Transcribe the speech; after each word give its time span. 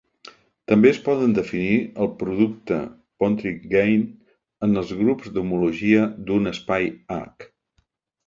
També 0.69 0.87
es 0.91 0.99
pot 1.07 1.19
definir 1.37 1.73
el 2.05 2.07
producte 2.21 2.79
Pontryagin 3.23 4.07
en 4.69 4.83
els 4.83 4.93
grups 5.03 5.29
d'homologia 5.35 6.07
d'un 6.31 6.53
espai 6.53 6.89
H. 7.19 7.49